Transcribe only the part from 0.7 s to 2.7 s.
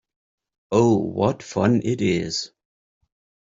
Oh, what fun it is!